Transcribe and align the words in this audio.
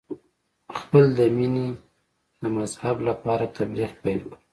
خپل 0.79 1.05
د 1.17 1.19
مینې 1.35 1.67
د 2.41 2.43
مذهب 2.57 2.97
لپاره 3.09 3.45
تبلیغ 3.57 3.91
پیل 4.03 4.19
کړ. 4.29 4.37